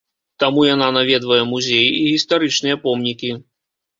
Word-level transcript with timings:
Таму 0.43 0.61
яна 0.67 0.87
наведвае 0.95 1.37
музеі 1.51 1.91
і 1.99 2.01
гістарычныя 2.15 2.79
помнікі. 2.87 3.31